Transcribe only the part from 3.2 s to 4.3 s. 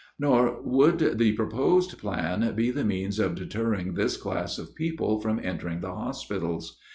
deterring this